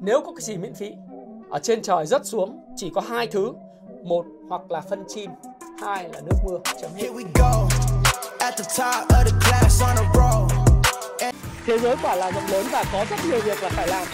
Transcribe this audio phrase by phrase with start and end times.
[0.00, 0.92] Nếu có cái gì miễn phí
[1.50, 3.52] ở trên trời rớt xuống chỉ có hai thứ,
[4.04, 5.30] một hoặc là phân chim,
[5.82, 6.58] hai là nước mưa.
[6.82, 7.02] Chấm hết.
[11.66, 14.06] Thế giới quả là rộng lớn và có rất nhiều việc là phải làm.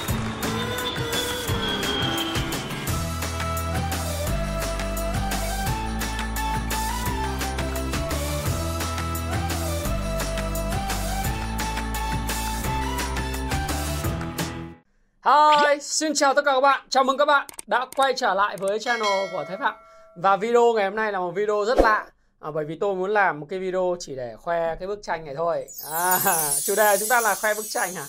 [15.78, 16.86] Hi, xin chào tất cả các bạn.
[16.88, 19.74] Chào mừng các bạn đã quay trở lại với channel của Thái Phạm.
[20.16, 22.10] Và video ngày hôm nay là một video rất lạ.
[22.40, 25.24] À, bởi vì tôi muốn làm một cái video chỉ để khoe cái bức tranh
[25.24, 25.66] này thôi.
[25.90, 26.18] À,
[26.64, 28.04] chủ đề chúng ta là khoe bức tranh hả?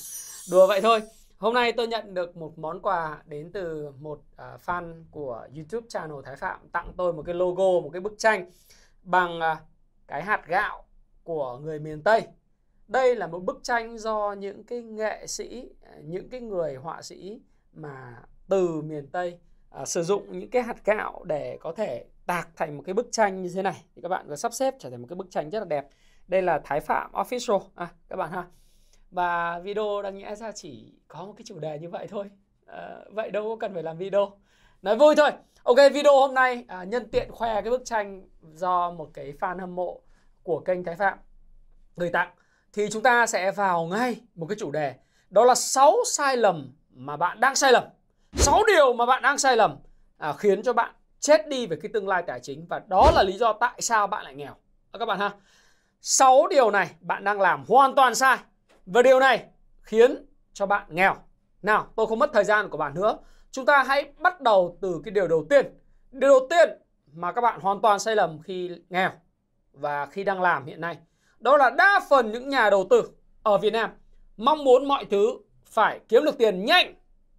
[0.51, 1.01] Đùa vậy thôi.
[1.37, 5.87] Hôm nay tôi nhận được một món quà đến từ một uh, fan của YouTube
[5.89, 8.51] channel Thái Phạm tặng tôi một cái logo, một cái bức tranh
[9.03, 9.57] bằng uh,
[10.07, 10.83] cái hạt gạo
[11.23, 12.23] của người miền Tây
[12.89, 15.69] đây là một bức tranh do những cái nghệ sĩ
[16.03, 17.41] những cái người họa sĩ
[17.73, 18.15] mà
[18.49, 22.77] từ miền tây à, sử dụng những cái hạt gạo để có thể tạc thành
[22.77, 23.83] một cái bức tranh như thế này.
[23.95, 25.87] Thì các bạn có sắp xếp trở thành một cái bức tranh rất là đẹp.
[26.27, 27.61] Đây là thái phạm official.
[27.75, 28.45] À, các bạn ha.
[29.11, 32.29] Và video đáng nhẽ ra chỉ có một cái chủ đề như vậy thôi.
[32.65, 34.31] À, vậy đâu có cần phải làm video.
[34.81, 35.31] Nói vui thôi.
[35.63, 39.59] Ok video hôm nay à, nhân tiện khoe cái bức tranh do một cái fan
[39.59, 40.01] hâm mộ
[40.43, 41.17] của kênh thái phạm
[41.97, 42.31] gửi tặng.
[42.73, 44.95] Thì chúng ta sẽ vào ngay một cái chủ đề.
[45.29, 47.83] Đó là 6 sai lầm mà bạn đang sai lầm.
[48.33, 49.75] 6 điều mà bạn đang sai lầm
[50.17, 53.23] à, khiến cho bạn chết đi về cái tương lai tài chính và đó là
[53.23, 54.55] lý do tại sao bạn lại nghèo.
[54.99, 55.31] Các bạn ha.
[56.01, 58.37] 6 điều này bạn đang làm hoàn toàn sai
[58.85, 59.45] và điều này
[59.81, 61.15] khiến cho bạn nghèo.
[61.61, 63.17] Nào tôi không mất thời gian của bạn nữa.
[63.51, 65.65] Chúng ta hãy bắt đầu từ cái điều đầu tiên.
[66.11, 66.69] Điều đầu tiên
[67.13, 69.11] mà các bạn hoàn toàn sai lầm khi nghèo
[69.73, 70.97] và khi đang làm hiện nay
[71.39, 73.09] đó là đa phần những nhà đầu tư
[73.43, 73.89] ở Việt Nam
[74.37, 75.37] mong muốn mọi thứ
[75.69, 76.95] phải kiếm được tiền nhanh,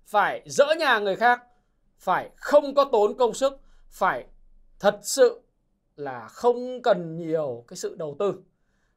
[0.07, 1.43] phải dỡ nhà người khác,
[1.99, 4.25] phải không có tốn công sức, phải
[4.79, 5.41] thật sự
[5.97, 8.35] là không cần nhiều cái sự đầu tư.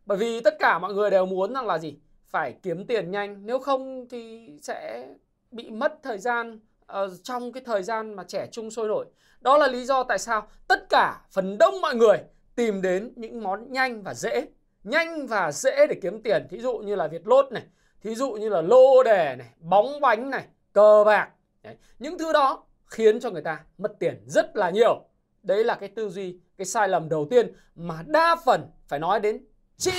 [0.06, 1.96] Bởi vì tất cả mọi người đều muốn rằng là gì?
[2.28, 5.08] Phải kiếm tiền nhanh, nếu không thì sẽ
[5.52, 6.60] bị mất thời gian
[6.92, 9.06] uh, trong cái thời gian mà trẻ trung sôi nổi.
[9.42, 12.18] Đó là lý do tại sao tất cả phần đông mọi người
[12.56, 14.46] tìm đến những món nhanh và dễ
[14.84, 17.64] nhanh và dễ để kiếm tiền thí dụ như là Việt Lốt này
[18.04, 21.30] thí dụ như là lô đề này bóng bánh này cờ bạc.
[21.64, 21.76] Đấy.
[22.00, 25.02] những thứ đó khiến cho người ta mất tiền rất là nhiều.
[25.44, 29.20] Đấy là cái tư duy cái sai lầm đầu tiên mà đa phần phải nói
[29.20, 29.46] đến
[29.78, 29.94] 9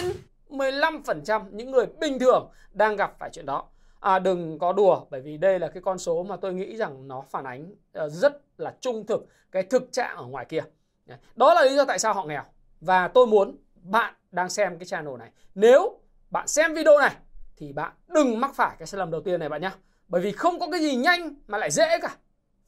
[0.51, 3.65] 15% những người bình thường đang gặp phải chuyện đó.
[4.01, 7.09] À, đừng có đùa bởi vì đây là cái con số mà tôi nghĩ rằng
[7.09, 10.63] nó phản ánh ờ, rất là trung thực cái thực trạng ở ngoài kia.
[11.37, 12.43] Đó là lý do tại sao họ nghèo.
[12.81, 15.31] Và tôi muốn bạn đang xem cái channel này.
[15.55, 16.01] Nếu
[16.31, 17.15] bạn xem video này
[17.57, 19.71] thì bạn đừng mắc phải cái sai lầm đầu tiên này bạn nhé
[20.09, 22.17] bởi vì không có cái gì nhanh mà lại dễ cả.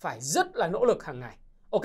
[0.01, 1.37] Phải rất là nỗ lực hàng ngày.
[1.71, 1.83] Ok?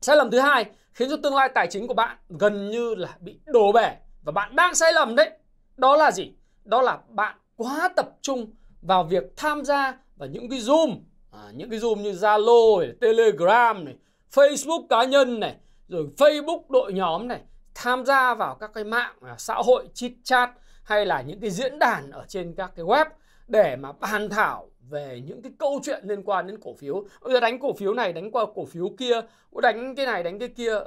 [0.00, 3.16] Sai lầm thứ hai khiến cho tương lai tài chính của bạn gần như là
[3.20, 5.30] bị đổ bể và bạn đang sai lầm đấy.
[5.76, 6.32] Đó là gì?
[6.64, 10.96] Đó là bạn quá tập trung vào việc tham gia vào những cái zoom.
[11.32, 13.94] À, những cái zoom như zalo telegram này
[14.32, 15.56] facebook cá nhân này
[15.88, 17.40] rồi facebook đội nhóm này
[17.74, 20.50] tham gia vào các cái mạng à, xã hội chit chat
[20.84, 23.06] hay là những cái diễn đàn ở trên các cái web
[23.48, 27.04] để mà bàn thảo về những cái câu chuyện liên quan đến cổ phiếu.
[27.22, 29.20] Bây giờ đánh cổ phiếu này, đánh qua cổ phiếu kia
[29.62, 30.80] đánh cái này, đánh cái kia,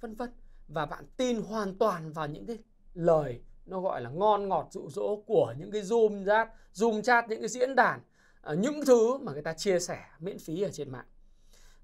[0.00, 0.30] vân vân.
[0.68, 2.58] Và bạn tin hoàn toàn vào những cái
[2.94, 7.28] lời, nó gọi là ngon ngọt dụ dỗ của những cái zoom chat zoom chat,
[7.28, 8.00] những cái diễn đàn
[8.40, 11.06] ờ, những thứ mà người ta chia sẻ miễn phí ở trên mạng.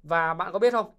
[0.03, 0.95] Và bạn có biết không?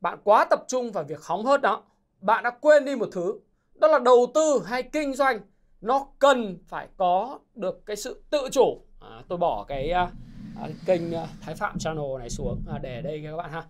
[0.00, 1.84] Bạn quá tập trung vào việc hóng hớt đó.
[2.20, 3.34] Bạn đã quên đi một thứ,
[3.74, 5.40] đó là đầu tư hay kinh doanh
[5.84, 8.80] nó cần phải có được cái sự tự chủ.
[9.00, 10.10] À, tôi bỏ cái à,
[10.60, 13.64] à, kênh à, Thái Phạm Channel này xuống à, để đây các bạn ha.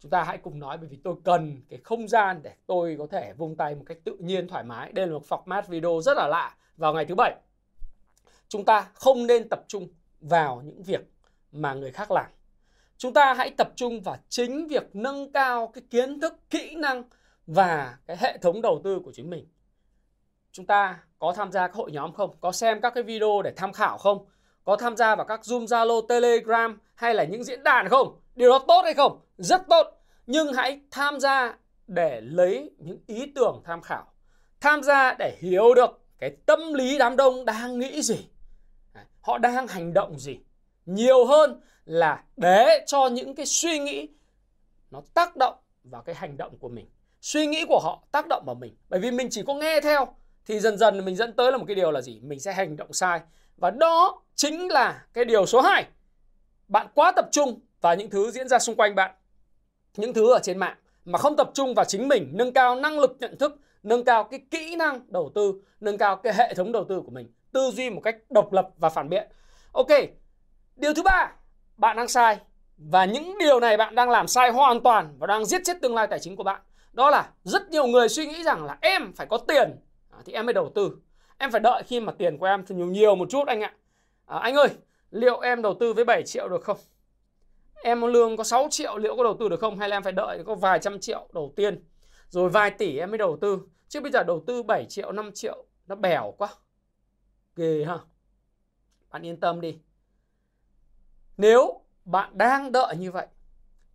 [0.00, 3.06] Chúng ta hãy cùng nói bởi vì tôi cần cái không gian để tôi có
[3.10, 4.92] thể vung tay một cách tự nhiên thoải mái.
[4.92, 7.34] Đây là một format video rất là lạ vào ngày thứ bảy.
[8.48, 9.88] Chúng ta không nên tập trung
[10.20, 11.00] vào những việc
[11.52, 12.26] mà người khác làm.
[12.96, 17.02] Chúng ta hãy tập trung vào chính việc nâng cao cái kiến thức kỹ năng
[17.46, 19.46] và cái hệ thống đầu tư của chính mình.
[20.52, 22.36] Chúng ta có tham gia các hội nhóm không?
[22.40, 24.26] Có xem các cái video để tham khảo không?
[24.64, 28.20] Có tham gia vào các Zoom, Zalo, Telegram hay là những diễn đàn không?
[28.34, 29.20] Điều đó tốt hay không?
[29.38, 30.02] Rất tốt.
[30.26, 31.56] Nhưng hãy tham gia
[31.86, 34.12] để lấy những ý tưởng tham khảo.
[34.60, 38.28] Tham gia để hiểu được cái tâm lý đám đông đang nghĩ gì.
[39.20, 40.38] Họ đang hành động gì.
[40.86, 44.08] Nhiều hơn là để cho những cái suy nghĩ
[44.90, 45.54] nó tác động
[45.84, 46.86] vào cái hành động của mình
[47.20, 50.14] suy nghĩ của họ tác động vào mình bởi vì mình chỉ có nghe theo
[50.48, 52.76] thì dần dần mình dẫn tới là một cái điều là gì mình sẽ hành
[52.76, 53.20] động sai
[53.56, 55.86] và đó chính là cái điều số 2
[56.68, 59.14] bạn quá tập trung vào những thứ diễn ra xung quanh bạn,
[59.96, 62.98] những thứ ở trên mạng mà không tập trung vào chính mình, nâng cao năng
[62.98, 66.72] lực nhận thức, nâng cao cái kỹ năng đầu tư, nâng cao cái hệ thống
[66.72, 69.28] đầu tư của mình, tư duy một cách độc lập và phản biện.
[69.72, 69.88] Ok,
[70.76, 71.32] điều thứ ba,
[71.76, 72.38] bạn đang sai
[72.76, 75.94] và những điều này bạn đang làm sai hoàn toàn và đang giết chết tương
[75.94, 76.60] lai tài chính của bạn.
[76.92, 79.76] Đó là rất nhiều người suy nghĩ rằng là em phải có tiền
[80.18, 80.98] Ờ, thì em mới đầu tư.
[81.38, 83.74] Em phải đợi khi mà tiền của em nhiều nhiều một chút anh ạ.
[84.26, 84.68] À, anh ơi,
[85.10, 86.76] liệu em đầu tư với 7 triệu được không?
[87.82, 89.78] Em lương có 6 triệu liệu có đầu tư được không?
[89.78, 91.84] Hay là em phải đợi có vài trăm triệu đầu tiên
[92.28, 93.60] rồi vài tỷ em mới đầu tư.
[93.88, 96.48] Chứ bây giờ đầu tư 7 triệu, 5 triệu nó bèo quá.
[97.56, 97.98] Ghê ha.
[99.10, 99.78] Bạn yên tâm đi.
[101.36, 103.26] Nếu bạn đang đợi như vậy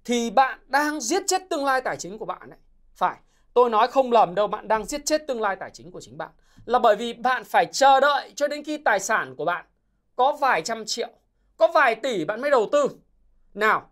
[0.06, 2.60] thì bạn đang giết chết tương lai tài chính của bạn đấy.
[2.96, 3.20] Phải,
[3.54, 6.18] tôi nói không lầm đâu, bạn đang giết chết tương lai tài chính của chính
[6.18, 6.30] bạn.
[6.66, 9.66] Là bởi vì bạn phải chờ đợi cho đến khi tài sản của bạn
[10.16, 11.10] có vài trăm triệu,
[11.58, 12.88] có vài tỷ bạn mới đầu tư.
[13.54, 13.90] Nào,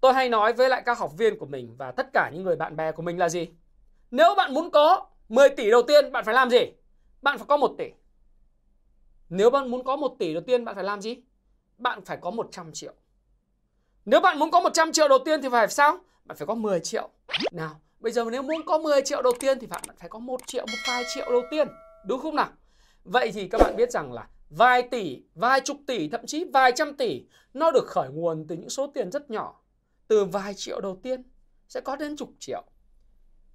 [0.00, 2.56] tôi hay nói với lại các học viên của mình và tất cả những người
[2.56, 3.48] bạn bè của mình là gì?
[4.10, 6.58] Nếu bạn muốn có 10 tỷ đầu tiên, bạn phải làm gì?
[7.22, 7.84] Bạn phải có 1 tỷ.
[9.28, 11.16] Nếu bạn muốn có 1 tỷ đầu tiên, bạn phải làm gì?
[11.78, 12.92] Bạn phải có 100 triệu.
[14.04, 15.98] Nếu bạn muốn có 100 triệu đầu tiên thì phải sao?
[16.24, 17.08] Bạn phải có 10 triệu.
[17.52, 20.40] Nào, bây giờ nếu muốn có 10 triệu đầu tiên thì bạn phải có 1
[20.46, 21.68] triệu, một vài triệu đầu tiên.
[22.06, 22.48] Đúng không nào?
[23.04, 26.72] Vậy thì các bạn biết rằng là vài tỷ, vài chục tỷ, thậm chí vài
[26.76, 27.24] trăm tỷ
[27.54, 29.60] nó được khởi nguồn từ những số tiền rất nhỏ.
[30.08, 31.22] Từ vài triệu đầu tiên
[31.68, 32.62] sẽ có đến chục triệu.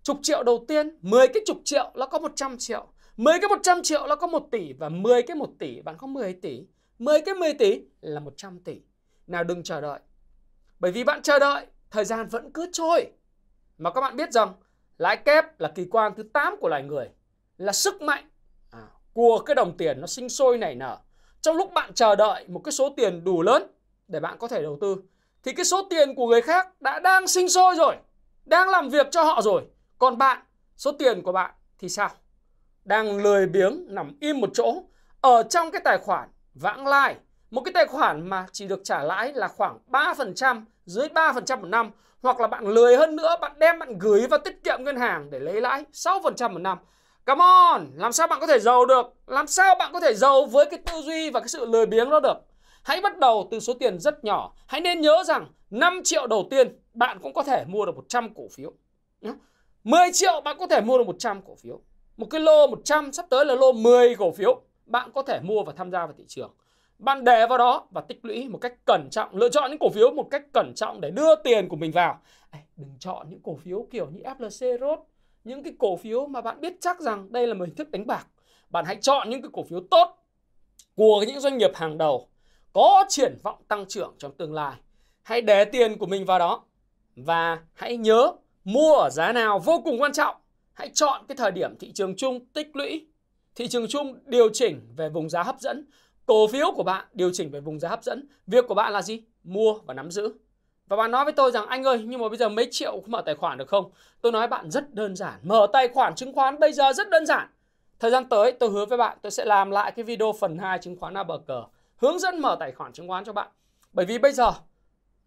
[0.03, 2.87] Chục triệu đầu tiên, 10 cái chục triệu nó có 100 triệu.
[3.17, 6.07] 10 cái 100 triệu nó có 1 tỷ và 10 cái 1 tỷ bạn có
[6.07, 6.67] 10 tỷ.
[6.99, 8.81] 10 cái 10 tỷ là 100 tỷ.
[9.27, 9.99] Nào đừng chờ đợi.
[10.79, 13.05] Bởi vì bạn chờ đợi, thời gian vẫn cứ trôi.
[13.83, 14.53] Mà các bạn biết rằng
[14.97, 17.09] lãi kép là kỳ quan thứ 8 của loài người.
[17.57, 18.29] Là sức mạnh
[18.71, 18.79] à,
[19.13, 20.97] của cái đồng tiền nó sinh sôi nảy nở.
[21.41, 23.63] Trong lúc bạn chờ đợi một cái số tiền đủ lớn
[24.07, 24.95] để bạn có thể đầu tư
[25.43, 27.95] thì cái số tiền của người khác đã đang sinh sôi rồi,
[28.45, 29.63] đang làm việc cho họ rồi.
[29.97, 30.41] Còn bạn,
[30.75, 32.09] số tiền của bạn thì sao?
[32.85, 34.83] Đang lười biếng nằm im một chỗ
[35.21, 37.15] ở trong cái tài khoản vãng lai,
[37.51, 41.67] một cái tài khoản mà chỉ được trả lãi là khoảng 3%, dưới 3% một
[41.67, 41.91] năm
[42.21, 45.29] hoặc là bạn lười hơn nữa, bạn đem bạn gửi vào tiết kiệm ngân hàng
[45.29, 46.77] để lấy lãi 6% một năm.
[47.25, 49.05] Come on, làm sao bạn có thể giàu được?
[49.27, 52.09] Làm sao bạn có thể giàu với cái tư duy và cái sự lười biếng
[52.09, 52.37] đó được?
[52.83, 54.53] Hãy bắt đầu từ số tiền rất nhỏ.
[54.67, 58.33] Hãy nên nhớ rằng 5 triệu đầu tiên bạn cũng có thể mua được 100
[58.33, 58.73] cổ phiếu.
[59.83, 61.81] 10 triệu bạn có thể mua được 100 cổ phiếu.
[62.17, 64.61] Một cái lô 100 sắp tới là lô 10 cổ phiếu.
[64.85, 66.51] Bạn có thể mua và tham gia vào thị trường.
[66.99, 69.89] Bạn để vào đó và tích lũy một cách cẩn trọng, lựa chọn những cổ
[69.89, 72.19] phiếu một cách cẩn trọng để đưa tiền của mình vào.
[72.75, 74.99] Đừng chọn những cổ phiếu kiểu như FLC rốt
[75.43, 78.07] những cái cổ phiếu mà bạn biết chắc rằng đây là một hình thức đánh
[78.07, 78.27] bạc.
[78.69, 80.17] Bạn hãy chọn những cái cổ phiếu tốt
[80.95, 82.27] của những doanh nghiệp hàng đầu
[82.73, 84.75] có triển vọng tăng trưởng trong tương lai.
[85.21, 86.63] Hãy để tiền của mình vào đó
[87.15, 88.31] và hãy nhớ
[88.63, 90.35] mua ở giá nào vô cùng quan trọng.
[90.73, 93.07] Hãy chọn cái thời điểm thị trường chung tích lũy,
[93.55, 95.85] thị trường chung điều chỉnh về vùng giá hấp dẫn,
[96.25, 98.27] cổ phiếu của bạn điều chỉnh về vùng giá hấp dẫn.
[98.47, 99.21] Việc của bạn là gì?
[99.43, 100.33] Mua và nắm giữ.
[100.87, 103.21] Và bạn nói với tôi rằng anh ơi nhưng mà bây giờ mấy triệu mở
[103.25, 103.91] tài khoản được không?
[104.21, 105.39] Tôi nói bạn rất đơn giản.
[105.43, 107.47] Mở tài khoản chứng khoán bây giờ rất đơn giản.
[107.99, 110.79] Thời gian tới tôi hứa với bạn tôi sẽ làm lại cái video phần 2
[110.79, 111.13] chứng khoán
[111.47, 111.63] cờ
[111.97, 113.47] hướng dẫn mở tài khoản chứng khoán cho bạn.
[113.93, 114.53] Bởi vì bây giờ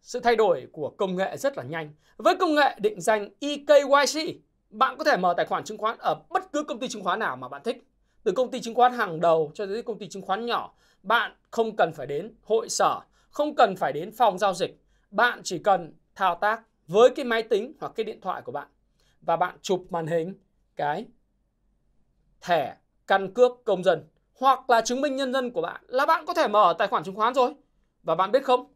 [0.03, 1.91] sự thay đổi của công nghệ rất là nhanh.
[2.17, 4.37] Với công nghệ định danh EKYC,
[4.71, 7.19] bạn có thể mở tài khoản chứng khoán ở bất cứ công ty chứng khoán
[7.19, 7.85] nào mà bạn thích.
[8.27, 11.33] Từ công ty chứng khoán hàng đầu cho tới công ty chứng khoán nhỏ, bạn
[11.51, 14.81] không cần phải đến hội sở, không cần phải đến phòng giao dịch.
[15.11, 18.69] Bạn chỉ cần thao tác với cái máy tính hoặc cái điện thoại của bạn
[19.21, 20.35] và bạn chụp màn hình
[20.77, 21.07] cái
[22.41, 24.05] thẻ căn cước công dân
[24.35, 27.05] hoặc là chứng minh nhân dân của bạn là bạn có thể mở tài khoản
[27.05, 27.55] chứng khoán rồi.
[28.03, 28.67] Và bạn biết không,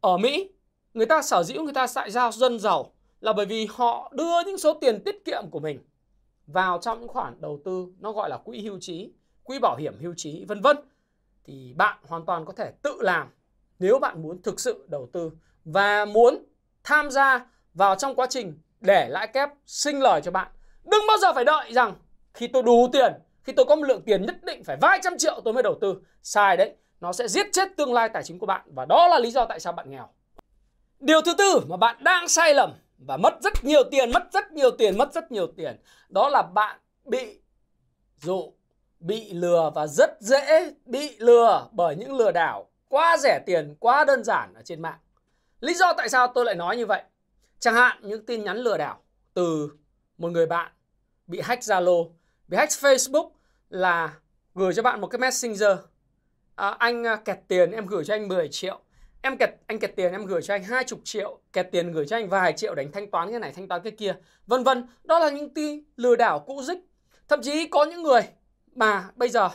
[0.00, 0.50] ở Mỹ
[0.94, 4.44] người ta sở dĩ người ta tại giao dân giàu là bởi vì họ đưa
[4.46, 5.78] những số tiền tiết kiệm của mình
[6.48, 9.12] vào trong những khoản đầu tư nó gọi là quỹ hưu trí,
[9.42, 10.76] quỹ bảo hiểm hưu trí vân vân
[11.44, 13.28] thì bạn hoàn toàn có thể tự làm
[13.78, 15.30] nếu bạn muốn thực sự đầu tư
[15.64, 16.44] và muốn
[16.84, 20.52] tham gia vào trong quá trình để lãi kép sinh lời cho bạn.
[20.84, 21.94] Đừng bao giờ phải đợi rằng
[22.34, 23.12] khi tôi đủ tiền,
[23.42, 25.78] khi tôi có một lượng tiền nhất định phải vài trăm triệu tôi mới đầu
[25.80, 25.96] tư.
[26.22, 29.18] Sai đấy, nó sẽ giết chết tương lai tài chính của bạn và đó là
[29.18, 30.08] lý do tại sao bạn nghèo.
[31.00, 34.52] Điều thứ tư mà bạn đang sai lầm và mất rất nhiều tiền, mất rất
[34.52, 35.76] nhiều tiền, mất rất nhiều tiền.
[36.08, 37.40] Đó là bạn bị
[38.22, 38.52] dụ,
[39.00, 44.04] bị lừa và rất dễ bị lừa bởi những lừa đảo quá rẻ tiền, quá
[44.04, 44.98] đơn giản ở trên mạng.
[45.60, 47.02] Lý do tại sao tôi lại nói như vậy?
[47.58, 49.02] Chẳng hạn những tin nhắn lừa đảo
[49.34, 49.70] từ
[50.18, 50.72] một người bạn
[51.26, 52.10] bị hack Zalo,
[52.48, 53.30] bị hack Facebook
[53.70, 54.14] là
[54.54, 55.78] gửi cho bạn một cái messenger.
[56.54, 58.80] À, anh à, kẹt tiền em gửi cho anh 10 triệu
[59.22, 62.06] em kẹt anh kẹt tiền em gửi cho anh hai chục triệu kẹt tiền gửi
[62.06, 64.14] cho anh vài triệu đánh thanh toán cái này thanh toán cái kia.
[64.46, 66.78] Vân vân đó là những tin lừa đảo cũ dích
[67.28, 68.22] thậm chí có những người
[68.74, 69.48] mà bây giờ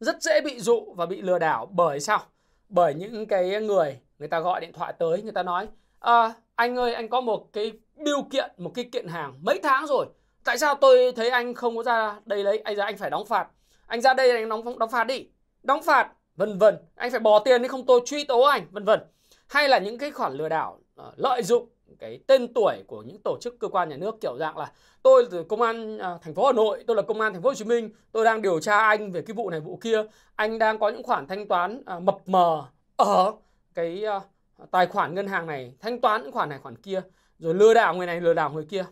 [0.00, 2.22] rất dễ bị dụ và bị lừa đảo bởi sao?
[2.68, 5.68] Bởi những cái người người ta gọi điện thoại tới người ta nói
[6.00, 9.86] à, anh ơi anh có một cái biêu kiện một cái kiện hàng mấy tháng
[9.86, 10.06] rồi.
[10.44, 12.58] Tại sao tôi thấy anh không có ra đây lấy?
[12.58, 13.48] Anh ra anh phải đóng phạt.
[13.86, 15.28] Anh ra đây anh đóng đóng phạt đi.
[15.62, 16.76] Đóng phạt vân vân.
[16.94, 19.00] Anh phải bỏ tiền đi không tôi truy tố anh vân vân.
[19.48, 21.68] Hay là những cái khoản lừa đảo uh, lợi dụng
[21.98, 25.26] cái tên tuổi của những tổ chức cơ quan nhà nước kiểu dạng là tôi
[25.30, 27.54] từ công an uh, thành phố Hà Nội, tôi là công an thành phố Hồ
[27.54, 30.02] Chí Minh, tôi đang điều tra anh về cái vụ này vụ kia,
[30.36, 32.64] anh đang có những khoản thanh toán uh, mập mờ
[32.96, 33.32] ở
[33.74, 34.22] cái uh,
[34.70, 37.00] tài khoản ngân hàng này, thanh toán những khoản này khoản kia,
[37.38, 38.84] rồi lừa đảo người này lừa đảo người kia.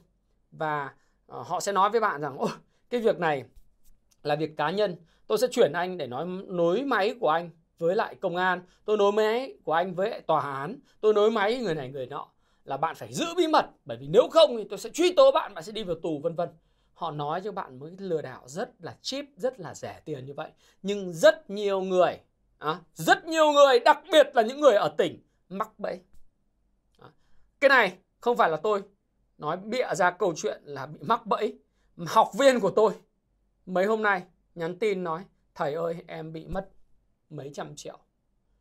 [0.50, 0.90] Và
[1.32, 2.50] uh, họ sẽ nói với bạn rằng ôi
[2.90, 3.44] cái việc này
[4.22, 4.96] là việc cá nhân,
[5.26, 8.96] tôi sẽ chuyển anh để nói nối máy của anh với lại công an, tôi
[8.96, 12.28] nối máy của anh với tòa án, tôi nối máy người này người nọ
[12.64, 15.32] là bạn phải giữ bí mật bởi vì nếu không thì tôi sẽ truy tố
[15.32, 16.48] bạn, bạn sẽ đi vào tù vân vân.
[16.94, 20.34] Họ nói cho bạn mới lừa đảo rất là cheap, rất là rẻ tiền như
[20.34, 20.50] vậy.
[20.82, 22.20] Nhưng rất nhiều người,
[22.58, 26.00] à, rất nhiều người, đặc biệt là những người ở tỉnh mắc bẫy.
[26.98, 27.08] À,
[27.60, 28.82] cái này không phải là tôi
[29.38, 31.58] nói bịa ra câu chuyện là bị mắc bẫy.
[32.06, 32.92] Học viên của tôi
[33.66, 34.22] mấy hôm nay
[34.56, 36.68] nhắn tin nói, thầy ơi, em bị mất
[37.30, 37.98] mấy trăm triệu.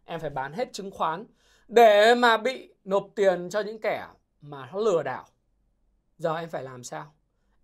[0.06, 1.25] Em phải bán hết chứng khoán
[1.68, 4.08] để mà bị nộp tiền cho những kẻ
[4.42, 5.25] mà nó lừa đảo.
[6.18, 7.14] Giờ em phải làm sao?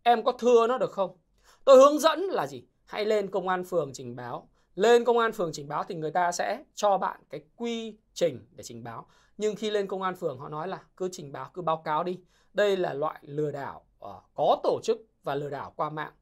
[0.04, 1.18] Em có thưa nó được không?
[1.66, 2.64] Tôi hướng dẫn là gì?
[2.86, 4.50] Hãy lên công an phường trình báo.
[4.76, 8.48] Lên công an phường trình báo thì người ta sẽ cho bạn cái quy trình
[8.52, 9.06] để trình báo.
[9.38, 12.04] Nhưng khi lên công an phường, họ nói là cứ trình báo, cứ báo cáo
[12.04, 12.20] đi.
[12.54, 16.14] Đây là loại lừa đảo ờ, có tổ chức và lừa đảo qua mạng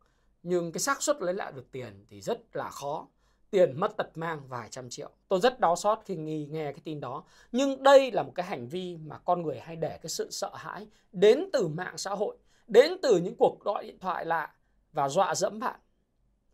[0.44, 3.08] nhưng cái xác suất lấy lại được tiền thì rất là khó
[3.52, 5.10] tiền mất tật mang vài trăm triệu.
[5.28, 7.24] Tôi rất đau xót khi nghi nghe cái tin đó.
[7.52, 10.52] Nhưng đây là một cái hành vi mà con người hay để cái sự sợ
[10.56, 14.54] hãi đến từ mạng xã hội, đến từ những cuộc gọi điện thoại lạ
[14.92, 15.80] và dọa dẫm bạn.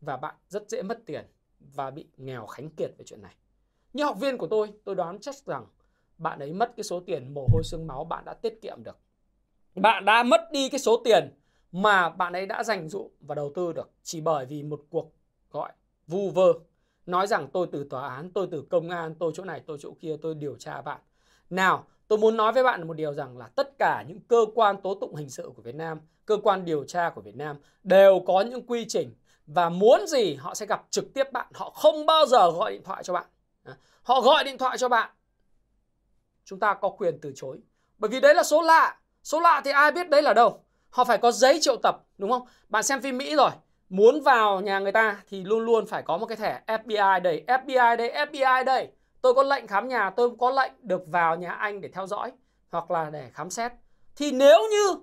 [0.01, 1.25] Và bạn rất dễ mất tiền
[1.59, 3.35] và bị nghèo khánh kiệt về chuyện này.
[3.93, 5.65] Như học viên của tôi, tôi đoán chắc rằng
[6.17, 8.97] bạn ấy mất cái số tiền mồ hôi xương máu bạn đã tiết kiệm được.
[9.75, 11.39] Bạn đã mất đi cái số tiền
[11.71, 15.11] mà bạn ấy đã dành dụ và đầu tư được chỉ bởi vì một cuộc
[15.51, 15.71] gọi
[16.07, 16.53] vu vơ
[17.05, 19.91] nói rằng tôi từ tòa án, tôi từ công an, tôi chỗ này, tôi chỗ
[19.99, 20.99] kia, tôi điều tra bạn.
[21.49, 24.81] Nào, tôi muốn nói với bạn một điều rằng là tất cả những cơ quan
[24.81, 28.23] tố tụng hình sự của Việt Nam, cơ quan điều tra của Việt Nam đều
[28.27, 29.15] có những quy trình
[29.47, 32.83] và muốn gì họ sẽ gặp trực tiếp bạn, họ không bao giờ gọi điện
[32.83, 33.25] thoại cho bạn.
[34.03, 35.09] Họ gọi điện thoại cho bạn.
[36.43, 37.59] Chúng ta có quyền từ chối.
[37.97, 38.99] Bởi vì đấy là số lạ.
[39.23, 40.64] Số lạ thì ai biết đấy là đâu.
[40.95, 42.47] Họ phải có giấy triệu tập, đúng không?
[42.69, 43.49] Bạn xem phim Mỹ rồi
[43.89, 47.43] muốn vào nhà người ta thì luôn luôn phải có một cái thẻ FBI đây,
[47.47, 48.91] FBI đây, FBI đây.
[49.21, 52.31] Tôi có lệnh khám nhà, tôi có lệnh được vào nhà anh để theo dõi
[52.71, 53.71] hoặc là để khám xét.
[54.15, 54.95] Thì nếu như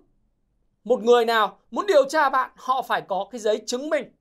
[0.84, 4.12] một người nào muốn điều tra bạn, họ phải có cái giấy chứng minh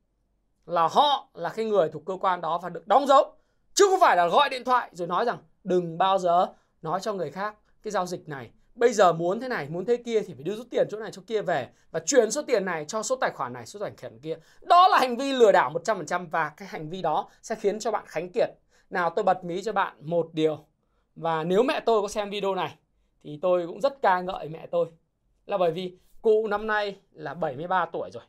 [0.66, 3.36] là họ là cái người thuộc cơ quan đó và được đóng dấu.
[3.74, 6.48] Chứ không phải là gọi điện thoại rồi nói rằng đừng bao giờ
[6.82, 9.98] nói cho người khác cái giao dịch này bây giờ muốn thế này, muốn thế
[9.98, 12.66] kia thì phải đưa rút tiền chỗ này, chỗ kia về và chuyển số tiền
[12.66, 14.38] này cho số tài khoản này, số tài khoản kia.
[14.62, 17.92] Đó là hành vi lừa đảo 100% và cái hành vi đó sẽ khiến cho
[17.92, 18.50] bạn khánh kiệt.
[18.90, 20.66] Nào, tôi bật mí cho bạn một điều
[21.16, 22.76] và nếu mẹ tôi có xem video này
[23.24, 24.88] thì tôi cũng rất ca ngợi mẹ tôi.
[25.46, 28.24] Là bởi vì cụ năm nay là 73 tuổi rồi,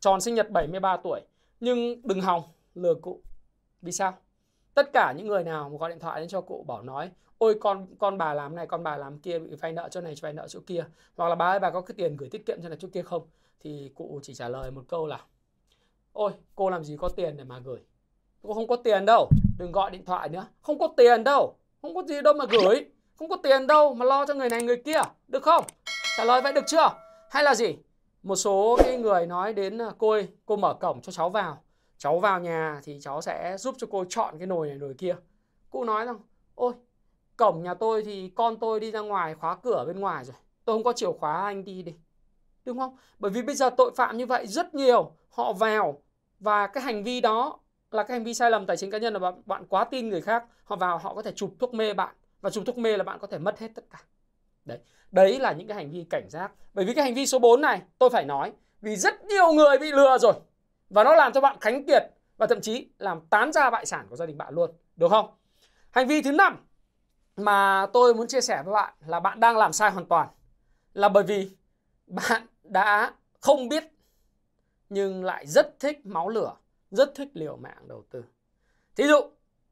[0.00, 1.20] tròn sinh nhật 73 tuổi.
[1.60, 2.42] Nhưng đừng hòng
[2.74, 3.22] lừa cụ.
[3.82, 4.18] Vì sao?
[4.78, 7.58] Tất cả những người nào mà gọi điện thoại đến cho cụ bảo nói, ôi,
[7.60, 10.32] con con bà làm này, con bà làm kia bị vay nợ chỗ này, vay
[10.32, 10.84] nợ chỗ kia.
[11.16, 13.02] Hoặc là bà ơi, bà có cái tiền gửi tiết kiệm cho này, chỗ kia
[13.02, 13.26] không?
[13.60, 15.20] Thì cụ chỉ trả lời một câu là,
[16.12, 17.78] ôi, cô làm gì có tiền để mà gửi?
[18.42, 20.46] Cô không có tiền đâu, đừng gọi điện thoại nữa.
[20.60, 22.84] Không có tiền đâu, không có gì đâu mà gửi.
[23.16, 25.64] Không có tiền đâu mà lo cho người này, người kia, được không?
[26.16, 26.88] Trả lời vậy được chưa?
[27.30, 27.76] Hay là gì?
[28.22, 31.62] Một số cái người nói đến à, cô ơi, cô mở cổng cho cháu vào
[31.98, 35.16] cháu vào nhà thì cháu sẽ giúp cho cô chọn cái nồi này nồi kia.
[35.70, 36.18] Cụ nói rằng
[36.54, 36.72] ôi
[37.36, 40.76] cổng nhà tôi thì con tôi đi ra ngoài khóa cửa bên ngoài rồi tôi
[40.76, 41.94] không có chìa khóa anh đi đi.
[42.64, 42.96] Đúng không?
[43.18, 46.02] Bởi vì bây giờ tội phạm như vậy rất nhiều họ vào
[46.40, 47.58] và cái hành vi đó
[47.90, 50.08] là cái hành vi sai lầm tài chính cá nhân là bạn, bạn quá tin
[50.08, 52.96] người khác họ vào họ có thể chụp thuốc mê bạn và chụp thuốc mê
[52.96, 53.98] là bạn có thể mất hết tất cả.
[54.64, 54.78] Đấy
[55.10, 56.52] đấy là những cái hành vi cảnh giác.
[56.74, 59.78] Bởi vì cái hành vi số 4 này tôi phải nói vì rất nhiều người
[59.78, 60.34] bị lừa rồi
[60.90, 62.02] và nó làm cho bạn khánh kiệt
[62.36, 65.30] và thậm chí làm tán ra bại sản của gia đình bạn luôn được không?
[65.90, 66.56] Hành vi thứ năm
[67.36, 70.28] mà tôi muốn chia sẻ với bạn là bạn đang làm sai hoàn toàn
[70.94, 71.50] là bởi vì
[72.06, 73.84] bạn đã không biết
[74.88, 76.56] nhưng lại rất thích máu lửa,
[76.90, 78.24] rất thích liều mạng đầu tư.
[78.96, 79.20] Thí dụ,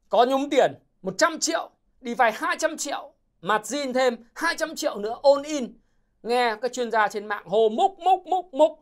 [0.09, 1.69] có nhúng tiền 100 triệu,
[2.01, 5.79] đi vay 200 triệu margin thêm 200 triệu nữa all in.
[6.23, 8.79] Nghe các chuyên gia trên mạng hồ múc múc múc múc.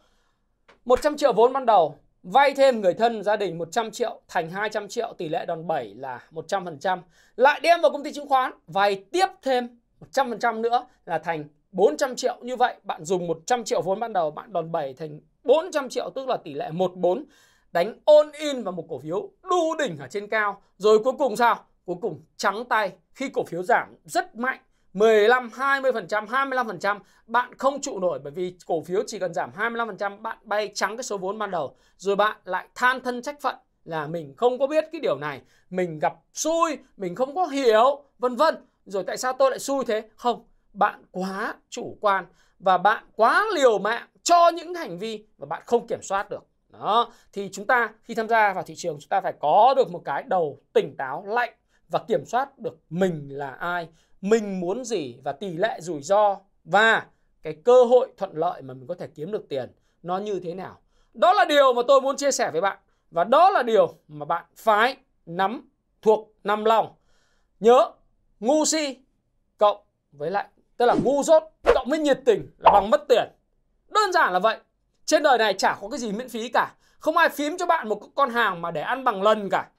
[0.86, 4.88] 100 triệu vốn ban đầu vay thêm người thân gia đình 100 triệu thành 200
[4.88, 7.00] triệu, tỷ lệ đòn 7 là 100%
[7.36, 9.80] lại đem vào công ty chứng khoán, vay tiếp thêm
[10.14, 12.38] 100% nữa là thành 400 triệu.
[12.42, 16.10] Như vậy, bạn dùng 100 triệu vốn ban đầu, bạn đòn 7 thành 400 triệu,
[16.16, 17.26] tức là tỷ lệ 14
[17.72, 20.62] đánh all in vào một cổ phiếu đu đỉnh ở trên cao.
[20.78, 21.66] Rồi cuối cùng sao?
[21.86, 24.60] Cuối cùng trắng tay khi cổ phiếu giảm rất mạnh.
[24.96, 30.22] 15, 20%, 25% bạn không trụ nổi bởi vì cổ phiếu chỉ cần giảm 25%
[30.22, 33.56] bạn bay trắng cái số vốn ban đầu rồi bạn lại than thân trách phận
[33.86, 38.04] là mình không có biết cái điều này, mình gặp xui, mình không có hiểu,
[38.20, 38.56] vân vân.
[38.86, 40.04] Rồi tại sao tôi lại xui thế?
[40.16, 42.26] Không, bạn quá chủ quan
[42.60, 46.46] và bạn quá liều mạng cho những hành vi mà bạn không kiểm soát được.
[46.70, 49.92] Đó, thì chúng ta khi tham gia vào thị trường chúng ta phải có được
[49.92, 51.54] một cái đầu tỉnh táo, lạnh
[51.90, 53.88] và kiểm soát được mình là ai,
[54.30, 57.06] mình muốn gì và tỷ lệ rủi ro và
[57.42, 59.72] cái cơ hội thuận lợi mà mình có thể kiếm được tiền
[60.04, 60.78] nó như thế nào.
[61.14, 62.78] Đó là điều mà tôi muốn chia sẻ với bạn
[63.12, 65.70] và đó là điều mà bạn phải nắm
[66.02, 66.94] thuộc nằm lòng.
[67.60, 67.92] Nhớ,
[68.40, 68.98] ngu si
[69.58, 69.78] cộng
[70.12, 71.44] với lại, tức là ngu dốt
[71.76, 73.30] cộng với nhiệt tình là bằng mất tiền.
[73.90, 74.58] Đơn giản là vậy.
[75.06, 76.76] Trên đời này chả có cái gì miễn phí cả.
[77.00, 79.70] Không ai phím cho bạn một con hàng mà để ăn bằng lần cả.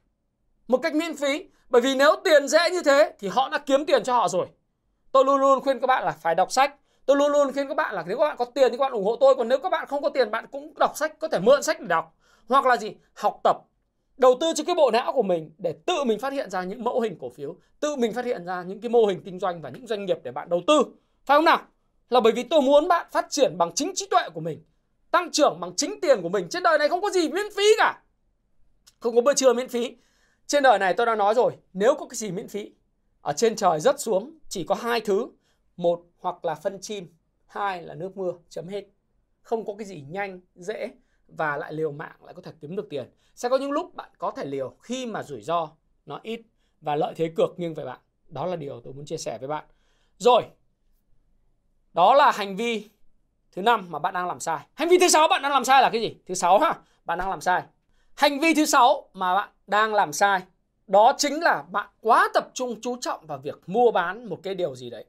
[0.68, 1.44] Một cách miễn phí.
[1.68, 4.46] Bởi vì nếu tiền dễ như thế thì họ đã kiếm tiền cho họ rồi.
[5.12, 6.75] Tôi luôn luôn khuyên các bạn là phải đọc sách.
[7.06, 8.92] Tôi luôn luôn khuyên các bạn là nếu các bạn có tiền thì các bạn
[8.92, 9.35] ủng hộ tôi.
[9.35, 11.80] Còn nếu các bạn không có tiền bạn cũng đọc sách, có thể mượn sách
[11.80, 12.14] để đọc.
[12.49, 12.94] Hoặc là gì?
[13.14, 13.56] Học tập.
[14.16, 16.85] Đầu tư cho cái bộ não của mình để tự mình phát hiện ra những
[16.85, 17.56] mẫu hình cổ phiếu.
[17.80, 20.18] Tự mình phát hiện ra những cái mô hình kinh doanh và những doanh nghiệp
[20.23, 20.82] để bạn đầu tư.
[21.25, 21.61] Phải không nào?
[22.11, 24.64] Là bởi vì tôi muốn bạn phát triển bằng chính trí tuệ của mình.
[25.11, 26.49] Tăng trưởng bằng chính tiền của mình.
[26.50, 28.02] Trên đời này không có gì miễn phí cả.
[29.00, 29.96] Không có bữa trưa miễn phí
[30.46, 32.72] trên đời này tôi đã nói rồi, nếu có cái gì miễn phí,
[33.20, 35.28] ở trên trời rớt xuống chỉ có hai thứ.
[35.76, 37.14] Một hoặc là phân chim,
[37.46, 38.84] hai là nước mưa, chấm hết.
[39.42, 40.90] Không có cái gì nhanh, dễ
[41.28, 43.11] và lại liều mạng lại có thể kiếm được tiền.
[43.35, 45.70] Sẽ có những lúc bạn có thể liều khi mà rủi ro
[46.06, 46.40] nó ít
[46.80, 47.98] và lợi thế cược nghiêng về bạn.
[48.28, 49.64] Đó là điều tôi muốn chia sẻ với bạn.
[50.18, 50.42] Rồi,
[51.92, 52.88] đó là hành vi
[53.52, 54.66] thứ năm mà bạn đang làm sai.
[54.74, 56.16] Hành vi thứ sáu bạn đang làm sai là cái gì?
[56.26, 57.62] Thứ sáu ha, bạn đang làm sai.
[58.16, 60.42] Hành vi thứ sáu mà bạn đang làm sai
[60.87, 64.55] đó chính là bạn quá tập trung chú trọng vào việc mua bán một cái
[64.55, 65.05] điều gì đấy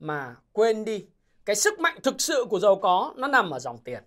[0.00, 1.06] mà quên đi
[1.44, 4.02] cái sức mạnh thực sự của giàu có nó nằm ở dòng tiền.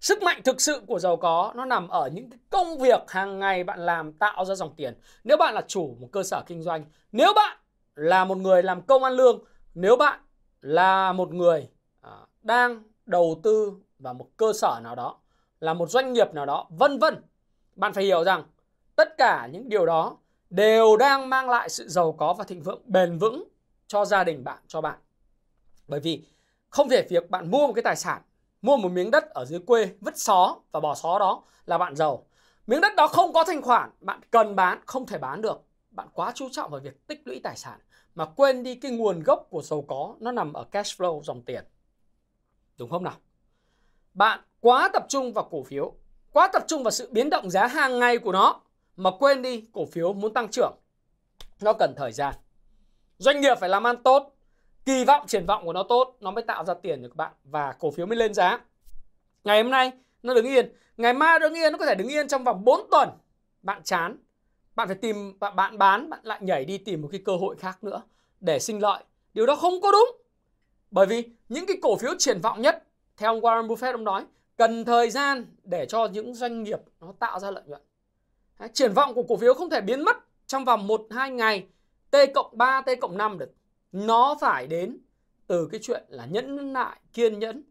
[0.00, 3.64] Sức mạnh thực sự của giàu có nó nằm ở những công việc hàng ngày
[3.64, 4.94] bạn làm tạo ra dòng tiền.
[5.24, 7.58] Nếu bạn là chủ một cơ sở kinh doanh, nếu bạn
[7.94, 10.20] là một người làm công ăn lương, nếu bạn
[10.60, 11.68] là một người
[12.00, 12.10] à,
[12.42, 15.18] đang đầu tư vào một cơ sở nào đó,
[15.60, 17.22] là một doanh nghiệp nào đó, vân vân
[17.76, 18.44] bạn phải hiểu rằng
[18.96, 20.16] tất cả những điều đó
[20.50, 23.48] đều đang mang lại sự giàu có và thịnh vượng bền vững
[23.86, 24.98] cho gia đình bạn, cho bạn.
[25.88, 26.24] Bởi vì
[26.68, 28.22] không thể việc bạn mua một cái tài sản,
[28.62, 31.96] mua một miếng đất ở dưới quê, vứt xó và bỏ xó đó là bạn
[31.96, 32.26] giàu.
[32.66, 35.62] Miếng đất đó không có thanh khoản, bạn cần bán, không thể bán được.
[35.90, 37.78] Bạn quá chú trọng vào việc tích lũy tài sản
[38.14, 41.42] mà quên đi cái nguồn gốc của giàu có nó nằm ở cash flow dòng
[41.42, 41.64] tiền.
[42.78, 43.16] Đúng không nào?
[44.14, 45.94] Bạn quá tập trung vào cổ phiếu
[46.36, 48.60] quá tập trung vào sự biến động giá hàng ngày của nó
[48.96, 50.72] mà quên đi cổ phiếu muốn tăng trưởng.
[51.60, 52.34] Nó cần thời gian.
[53.18, 54.36] Doanh nghiệp phải làm ăn tốt
[54.84, 57.32] kỳ vọng triển vọng của nó tốt nó mới tạo ra tiền cho các bạn
[57.44, 58.60] và cổ phiếu mới lên giá.
[59.44, 60.72] Ngày hôm nay nó đứng yên.
[60.96, 63.08] Ngày mai đứng yên nó có thể đứng yên trong vòng 4 tuần.
[63.62, 64.16] Bạn chán
[64.74, 67.56] bạn phải tìm bạn, bạn bán bạn lại nhảy đi tìm một cái cơ hội
[67.56, 68.02] khác nữa
[68.40, 69.04] để sinh lợi.
[69.34, 70.08] Điều đó không có đúng.
[70.90, 72.84] Bởi vì những cái cổ phiếu triển vọng nhất
[73.16, 74.24] theo ông Warren Buffett ông nói
[74.56, 77.82] cần thời gian để cho những doanh nghiệp nó tạo ra lợi nhuận.
[78.58, 80.16] Đấy, triển vọng của cổ phiếu không thể biến mất
[80.46, 81.66] trong vòng 1-2 ngày
[82.10, 83.54] T cộng 3, T cộng 5 được.
[83.92, 84.98] Nó phải đến
[85.46, 87.62] từ cái chuyện là nhẫn nại, kiên nhẫn,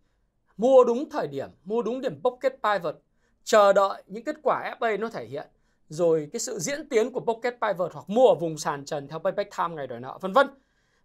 [0.57, 2.95] mua đúng thời điểm, mua đúng điểm pocket pivot,
[3.43, 5.47] chờ đợi những kết quả FA nó thể hiện,
[5.89, 9.19] rồi cái sự diễn tiến của pocket pivot hoặc mua ở vùng sàn trần theo
[9.19, 10.47] payback time ngày đòi nợ, vân vân.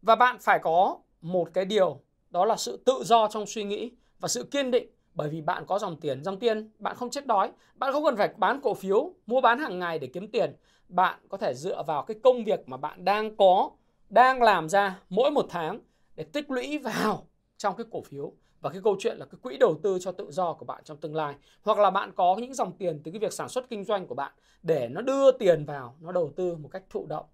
[0.03, 3.93] Và bạn phải có một cái điều đó là sự tự do trong suy nghĩ
[4.21, 4.89] và sự kiên định
[5.21, 8.17] bởi vì bạn có dòng tiền dòng tiền bạn không chết đói, bạn không cần
[8.17, 10.57] phải bán cổ phiếu, mua bán hàng ngày để kiếm tiền.
[10.89, 13.71] Bạn có thể dựa vào cái công việc mà bạn đang có,
[14.09, 15.81] đang làm ra mỗi một tháng
[16.17, 18.33] để tích lũy vào trong cái cổ phiếu.
[18.61, 20.97] Và cái câu chuyện là cái quỹ đầu tư cho tự do của bạn trong
[20.97, 21.35] tương lai.
[21.63, 24.15] Hoặc là bạn có những dòng tiền từ cái việc sản xuất kinh doanh của
[24.15, 27.27] bạn để nó đưa tiền vào, nó đầu tư một cách thụ động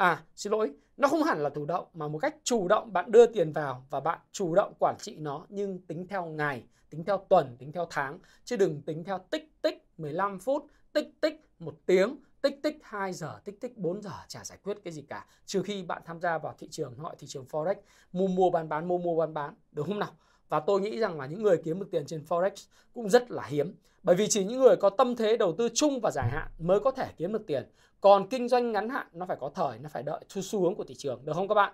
[0.00, 3.10] à xin lỗi nó không hẳn là thủ động mà một cách chủ động bạn
[3.10, 7.04] đưa tiền vào và bạn chủ động quản trị nó nhưng tính theo ngày tính
[7.04, 11.46] theo tuần tính theo tháng chứ đừng tính theo tích tích 15 phút tích tích
[11.58, 15.02] một tiếng tích tích 2 giờ, tích tích 4 giờ chả giải quyết cái gì
[15.02, 15.26] cả.
[15.46, 17.74] Trừ khi bạn tham gia vào thị trường gọi thị trường Forex,
[18.12, 20.12] mua mua bán bán, mua mua bán bán, đúng không nào?
[20.48, 22.50] Và tôi nghĩ rằng là những người kiếm được tiền trên Forex
[22.92, 23.74] cũng rất là hiếm.
[24.02, 26.80] Bởi vì chỉ những người có tâm thế đầu tư chung và dài hạn mới
[26.80, 27.64] có thể kiếm được tiền.
[28.00, 30.84] Còn kinh doanh ngắn hạn nó phải có thời, nó phải đợi xu hướng của
[30.84, 31.72] thị trường, được không các bạn?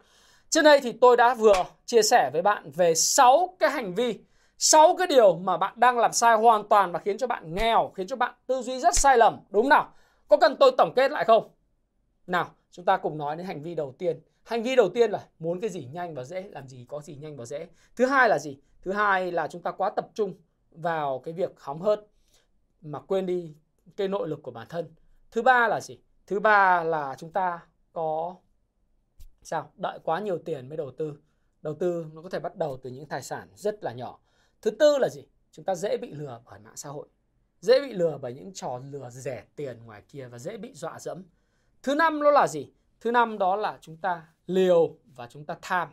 [0.51, 4.19] Trên đây thì tôi đã vừa chia sẻ với bạn về 6 cái hành vi
[4.59, 7.93] 6 cái điều mà bạn đang làm sai hoàn toàn và khiến cho bạn nghèo,
[7.95, 9.93] khiến cho bạn tư duy rất sai lầm, đúng nào?
[10.29, 11.49] Có cần tôi tổng kết lại không?
[12.27, 14.21] Nào, chúng ta cùng nói đến hành vi đầu tiên.
[14.45, 17.17] Hành vi đầu tiên là muốn cái gì nhanh và dễ, làm gì có gì
[17.17, 17.67] nhanh và dễ.
[17.97, 18.59] Thứ hai là gì?
[18.83, 20.35] Thứ hai là chúng ta quá tập trung
[20.71, 22.01] vào cái việc hóng hớt
[22.83, 23.55] mà quên đi
[23.97, 24.95] cái nội lực của bản thân.
[25.31, 25.99] Thứ ba là gì?
[26.27, 27.61] Thứ ba là chúng ta
[27.93, 28.37] có
[29.43, 29.71] sao?
[29.77, 31.19] Đợi quá nhiều tiền mới đầu tư.
[31.63, 34.19] Đầu tư nó có thể bắt đầu từ những tài sản rất là nhỏ.
[34.63, 35.27] Thứ tư là gì?
[35.53, 37.09] Chúng ta dễ bị lừa bởi mạng xã hội.
[37.61, 40.99] Dễ bị lừa bởi những trò lừa rẻ tiền ngoài kia và dễ bị dọa
[40.99, 41.23] dẫm.
[41.83, 42.73] Thứ năm đó là gì?
[43.01, 45.89] Thứ năm đó là chúng ta liều và chúng ta tham.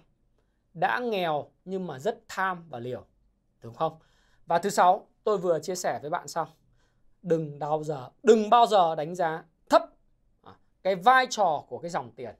[0.74, 3.06] Đã nghèo nhưng mà rất tham và liều.
[3.62, 4.00] Đúng không?
[4.46, 6.48] Và thứ sáu, tôi vừa chia sẻ với bạn xong.
[7.22, 9.44] Đừng bao giờ, đừng bao giờ đánh giá
[10.84, 12.36] cái vai trò của cái dòng tiền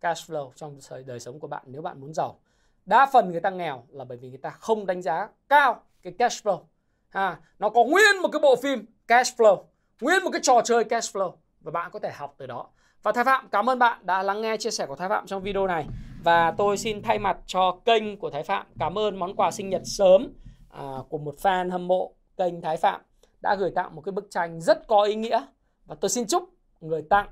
[0.00, 2.38] cash flow trong đời sống của bạn nếu bạn muốn giàu.
[2.86, 6.12] Đa phần người ta nghèo là bởi vì người ta không đánh giá cao cái
[6.18, 6.60] cash flow.
[7.08, 9.62] Ha, nó có nguyên một cái bộ phim cash flow,
[10.00, 12.66] nguyên một cái trò chơi cash flow và bạn có thể học từ đó.
[13.02, 15.42] Và Thái Phạm cảm ơn bạn đã lắng nghe chia sẻ của Thái Phạm trong
[15.42, 15.86] video này
[16.24, 19.70] và tôi xin thay mặt cho kênh của Thái Phạm cảm ơn món quà sinh
[19.70, 20.32] nhật sớm
[20.70, 23.00] à, của một fan hâm mộ kênh Thái Phạm
[23.42, 25.46] đã gửi tặng một cái bức tranh rất có ý nghĩa
[25.86, 26.48] và tôi xin chúc
[26.80, 27.28] người tặng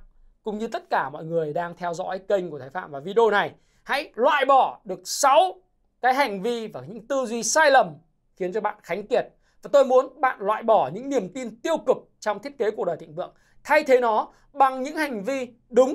[0.46, 3.30] cũng như tất cả mọi người đang theo dõi kênh của Thái Phạm và video
[3.30, 5.54] này hãy loại bỏ được 6
[6.00, 7.94] cái hành vi và những tư duy sai lầm
[8.36, 9.26] khiến cho bạn khánh kiệt.
[9.62, 12.84] Và tôi muốn bạn loại bỏ những niềm tin tiêu cực trong thiết kế cuộc
[12.84, 13.34] đời thịnh vượng.
[13.64, 15.94] Thay thế nó bằng những hành vi đúng.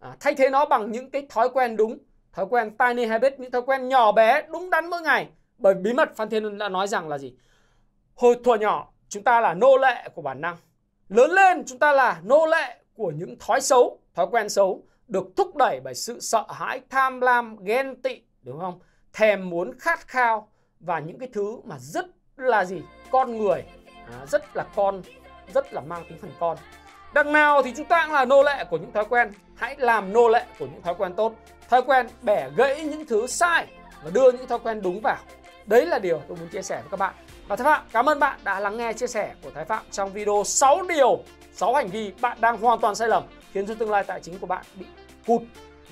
[0.00, 1.98] À, thay thế nó bằng những cái thói quen đúng.
[2.32, 5.28] Thói quen tiny habit những thói quen nhỏ bé đúng đắn mỗi ngày.
[5.58, 7.34] Bởi bí mật Phan Thiên đã nói rằng là gì?
[8.14, 10.56] Hồi thuở nhỏ chúng ta là nô lệ của bản năng.
[11.08, 15.26] Lớn lên chúng ta là nô lệ của những thói xấu thói quen xấu được
[15.36, 18.78] thúc đẩy bởi sự sợ hãi tham lam ghen tị đúng không?
[19.12, 20.48] Thèm muốn khát khao
[20.80, 22.82] và những cái thứ mà rất là gì?
[23.10, 23.64] Con người.
[24.06, 25.02] À, rất là con
[25.54, 26.56] rất là mang tính phần con.
[27.14, 29.32] Đằng nào thì chúng ta cũng là nô lệ của những thói quen.
[29.54, 31.34] Hãy làm nô lệ của những thói quen tốt.
[31.68, 33.66] Thói quen bẻ gãy những thứ sai
[34.04, 35.16] và đưa những thói quen đúng vào.
[35.66, 37.14] Đấy là điều tôi muốn chia sẻ với các bạn.
[37.48, 40.12] Và Thái Phạm cảm ơn bạn đã lắng nghe chia sẻ của Thái Phạm trong
[40.12, 41.22] video 6 điều
[41.54, 44.38] 6 hành vi bạn đang hoàn toàn sai lầm khiến cho tương lai tài chính
[44.38, 44.86] của bạn bị
[45.26, 45.42] cụt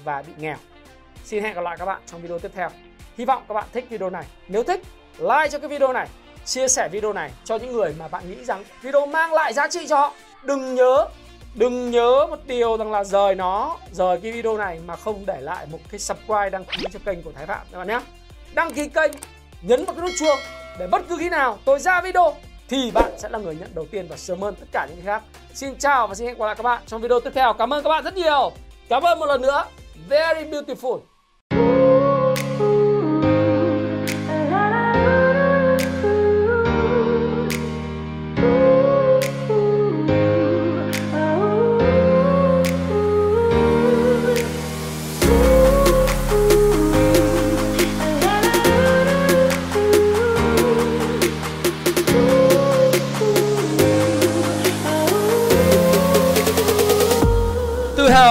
[0.05, 0.57] và bị nghèo.
[1.25, 2.69] Xin hẹn gặp lại các bạn trong video tiếp theo.
[3.19, 4.25] Hy vọng các bạn thích video này.
[4.49, 4.81] Nếu thích,
[5.19, 6.09] like cho cái video này,
[6.45, 9.69] chia sẻ video này cho những người mà bạn nghĩ rằng video mang lại giá
[9.69, 10.13] trị cho họ.
[10.43, 11.07] Đừng nhớ
[11.55, 15.41] đừng nhớ một điều rằng là rời nó, rời cái video này mà không để
[15.41, 18.01] lại một cái subscribe đăng ký cho kênh của Thái Phạm, các bạn nhé.
[18.55, 19.13] Đăng ký kênh,
[19.63, 20.39] nhấn vào cái nút chuông
[20.79, 22.35] để bất cứ khi nào tôi ra video
[22.69, 25.07] thì bạn sẽ là người nhận đầu tiên và sớm hơn tất cả những người
[25.07, 25.23] khác.
[25.55, 27.53] Xin chào và xin hẹn gặp lại các bạn trong video tiếp theo.
[27.53, 28.53] Cảm ơn các bạn rất nhiều.
[28.89, 29.65] Cảm ơn một lần nữa.
[30.09, 31.12] Very beautiful.